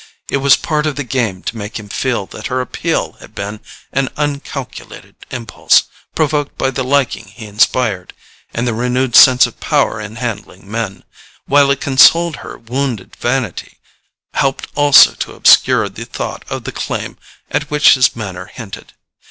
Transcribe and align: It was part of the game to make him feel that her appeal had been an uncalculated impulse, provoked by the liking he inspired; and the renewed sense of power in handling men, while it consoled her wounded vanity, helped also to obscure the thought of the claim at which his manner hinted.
It 0.31 0.37
was 0.37 0.55
part 0.57 0.87
of 0.87 0.95
the 0.95 1.03
game 1.03 1.43
to 1.43 1.55
make 1.55 1.77
him 1.77 1.87
feel 1.87 2.25
that 2.25 2.47
her 2.47 2.59
appeal 2.59 3.11
had 3.19 3.35
been 3.35 3.59
an 3.93 4.09
uncalculated 4.17 5.13
impulse, 5.29 5.83
provoked 6.15 6.57
by 6.57 6.71
the 6.71 6.83
liking 6.83 7.25
he 7.27 7.45
inspired; 7.45 8.15
and 8.51 8.67
the 8.67 8.73
renewed 8.73 9.15
sense 9.15 9.45
of 9.45 9.59
power 9.59 10.01
in 10.01 10.15
handling 10.15 10.67
men, 10.71 11.03
while 11.45 11.69
it 11.69 11.81
consoled 11.81 12.37
her 12.37 12.57
wounded 12.57 13.15
vanity, 13.17 13.77
helped 14.33 14.65
also 14.73 15.11
to 15.13 15.33
obscure 15.33 15.87
the 15.87 16.05
thought 16.05 16.45
of 16.49 16.63
the 16.63 16.71
claim 16.71 17.19
at 17.51 17.69
which 17.69 17.93
his 17.93 18.15
manner 18.15 18.47
hinted. 18.47 18.93